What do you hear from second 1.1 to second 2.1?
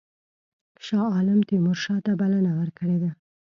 عالم تیمورشاه